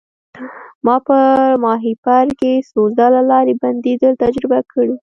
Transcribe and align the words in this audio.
ما 0.85 0.95
په 1.07 1.17
ماهیپر 1.63 2.25
کې 2.39 2.53
څو 2.69 2.81
ځله 2.97 3.21
لارې 3.31 3.53
بندیدل 3.61 4.13
تجربه 4.23 4.59
کړي. 4.71 4.95